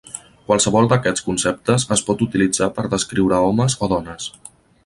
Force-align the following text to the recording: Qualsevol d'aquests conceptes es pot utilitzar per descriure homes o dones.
Qualsevol 0.45 0.89
d'aquests 0.93 1.25
conceptes 1.27 1.87
es 1.97 2.03
pot 2.09 2.25
utilitzar 2.29 2.73
per 2.79 2.89
descriure 2.97 3.45
homes 3.51 3.81
o 3.89 3.95
dones. 3.97 4.31